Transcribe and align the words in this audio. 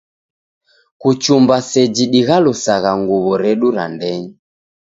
Kuchumba 1.01 1.55
seji 1.69 2.05
dighalusagha 2.13 2.91
nguw'o 3.01 3.33
redu 3.43 3.67
ra 3.75 3.85
ndenyi 3.93 4.29